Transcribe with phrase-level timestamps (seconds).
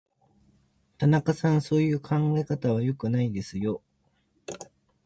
[0.97, 3.83] 田中さん、そういう考え方は良くないですよ。